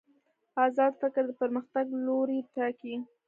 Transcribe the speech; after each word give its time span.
ازاد 0.65 0.93
فکر 1.01 1.23
د 1.27 1.31
پرمختګ 1.41 1.85
لوری 2.05 2.39
ټاکي. 2.55 2.95